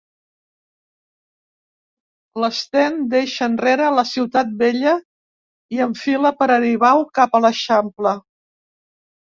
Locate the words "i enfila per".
5.77-6.51